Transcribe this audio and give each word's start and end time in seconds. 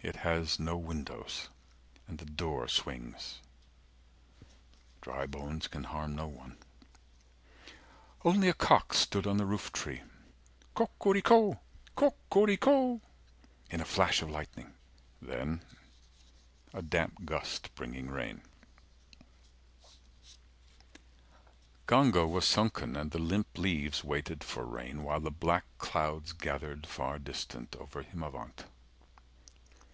It 0.00 0.22
has 0.22 0.58
no 0.60 0.76
windows, 0.78 1.48
and 2.06 2.18
the 2.18 2.24
door 2.24 2.66
swings, 2.68 3.40
Dry 5.02 5.26
bones 5.26 5.66
can 5.68 5.84
harm 5.84 6.14
no 6.14 6.28
one. 6.28 6.52
390 8.22 8.28
Only 8.30 8.48
a 8.48 8.54
cock 8.54 8.94
stood 8.94 9.26
on 9.26 9.38
the 9.38 9.44
roof 9.44 9.70
tree 9.72 10.02
Co 10.74 10.88
co 11.00 11.10
rico 11.10 11.60
co 11.96 12.14
co 12.30 12.44
rico 12.46 13.00
In 13.70 13.80
a 13.80 13.84
flash 13.84 14.22
of 14.22 14.30
lightning. 14.30 14.72
Then 15.20 15.62
a 16.72 16.80
damp 16.80 17.24
gust 17.26 17.74
Bringing 17.74 18.08
rain 18.08 18.42
Ganga 21.88 22.26
was 22.26 22.46
sunken, 22.46 22.94
and 22.96 23.10
the 23.10 23.18
limp 23.18 23.58
leaves 23.58 23.98
395 24.00 24.08
Waited 24.08 24.44
for 24.44 24.64
rain, 24.64 25.02
while 25.02 25.20
the 25.20 25.32
black 25.32 25.64
clouds 25.76 26.32
Gathered 26.32 26.86
far 26.86 27.18
distant, 27.18 27.74
over 27.76 28.04
Himavant. 28.04 28.64